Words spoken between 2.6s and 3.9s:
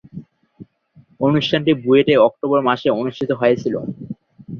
মাসে অনুষ্ঠিত হয়েছিলো।